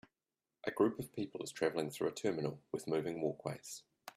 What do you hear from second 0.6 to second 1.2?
A group of